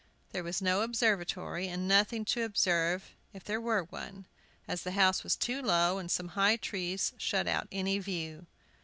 There 0.31 0.43
was 0.43 0.63
no 0.63 0.81
observatory, 0.81 1.67
and 1.67 1.87
nothing 1.87 2.25
to 2.25 2.41
observe 2.41 3.11
if 3.33 3.43
there 3.43 3.61
were 3.61 3.83
one, 3.83 4.25
as 4.67 4.81
the 4.81 4.93
house 4.93 5.23
was 5.23 5.35
too 5.35 5.61
low 5.61 5.99
and 5.99 6.09
some 6.09 6.29
high 6.29 6.55
trees 6.55 7.13
shut 7.19 7.47
out 7.47 7.67
any 7.71 7.99
view. 7.99 8.47